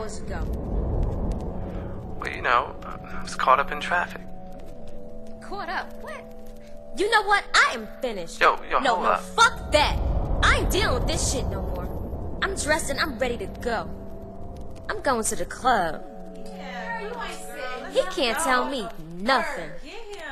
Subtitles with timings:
[0.00, 0.40] hours ago.
[2.18, 4.22] Well, you know, I was caught up in traffic.
[5.42, 5.92] Caught up?
[6.02, 6.24] What?
[6.96, 7.44] You know what?
[7.54, 8.40] I am finished.
[8.40, 9.20] Yo, yo, no, hold no, up.
[9.20, 9.98] fuck that.
[10.42, 12.38] I ain't dealing with this shit no more.
[12.42, 13.88] I'm dressed and I'm ready to go.
[14.88, 16.02] I'm going to the club.
[16.46, 17.92] Yeah, you ain't said.
[17.92, 18.86] He can't tell me
[19.18, 19.70] nothing.
[19.84, 20.22] Get him.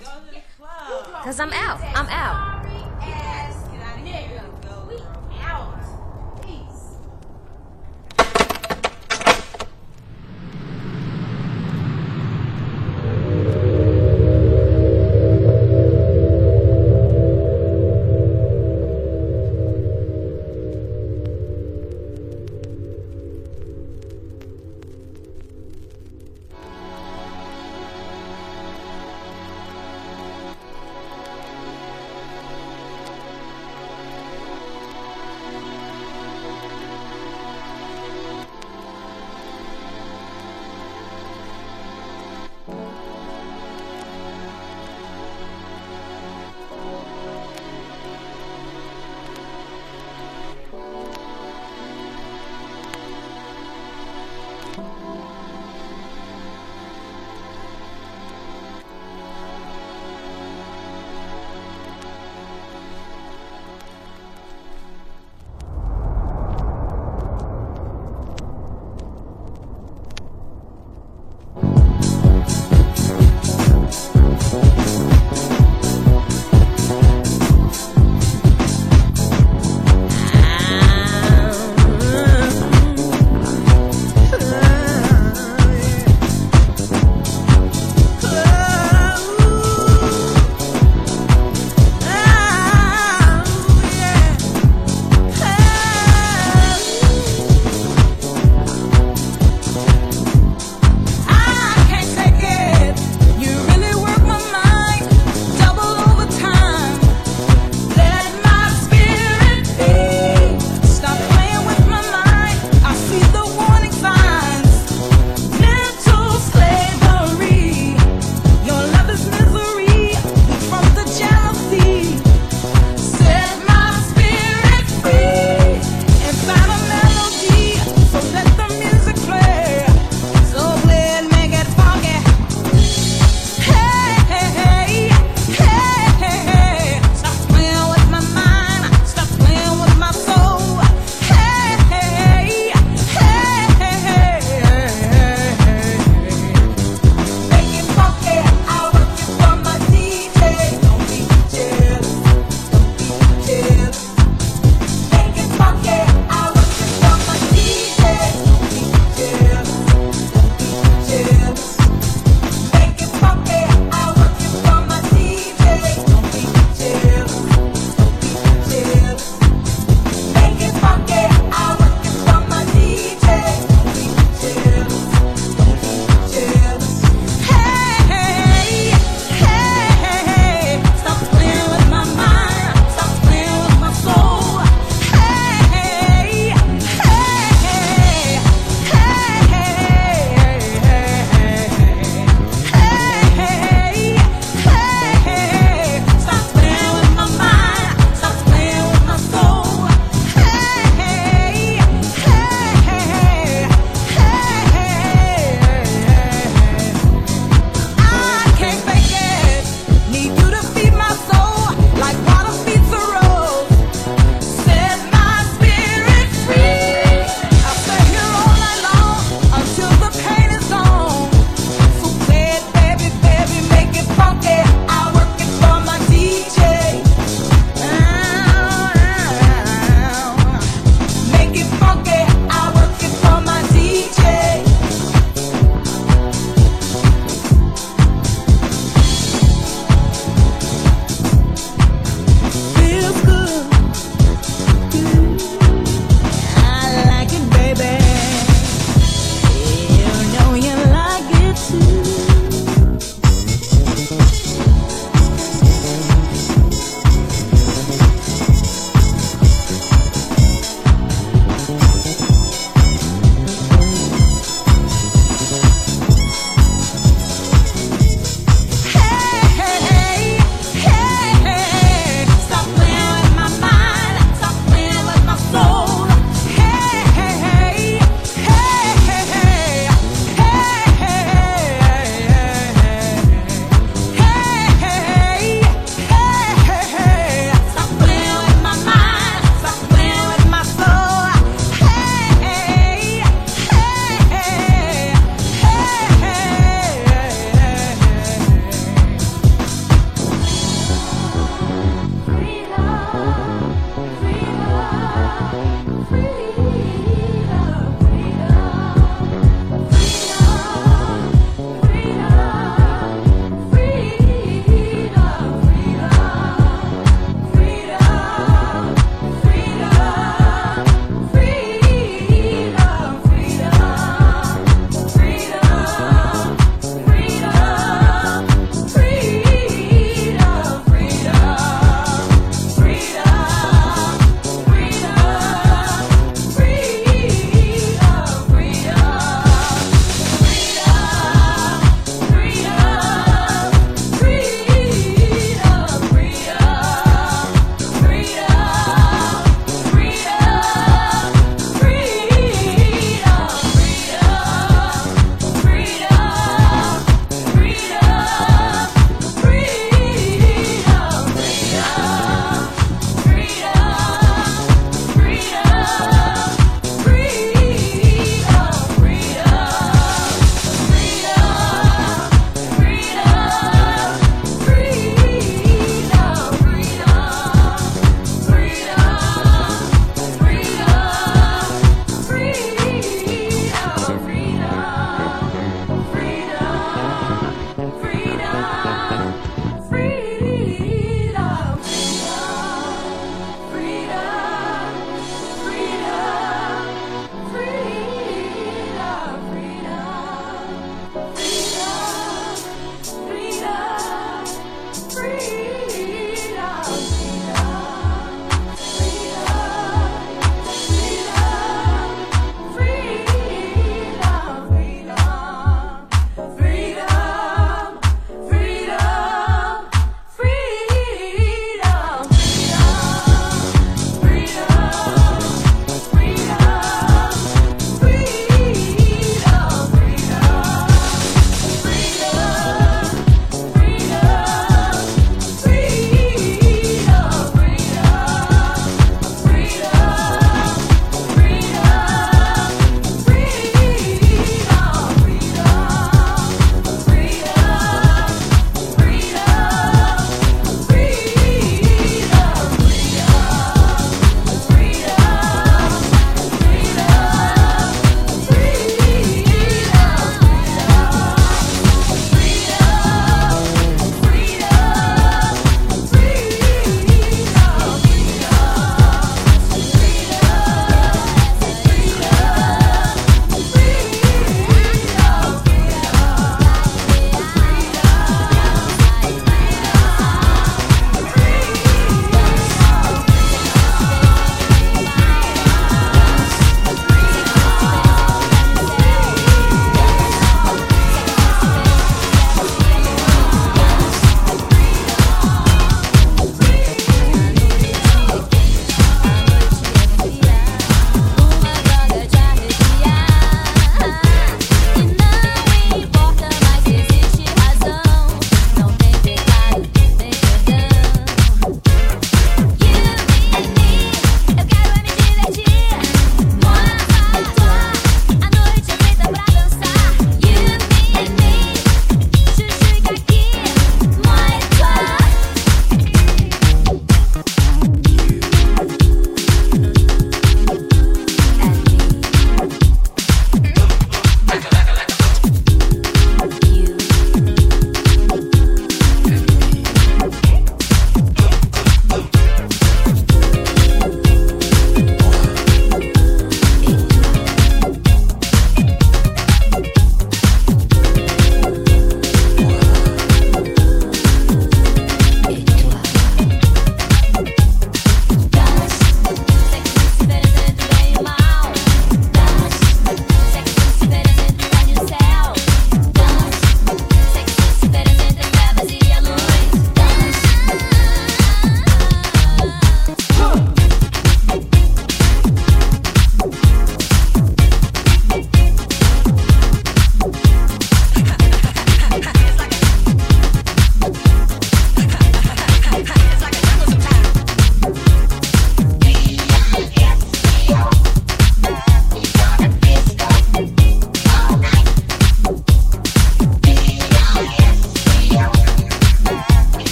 [0.00, 1.24] Let's go to the club.
[1.24, 1.80] Cause I'm out.
[1.96, 2.47] I'm out.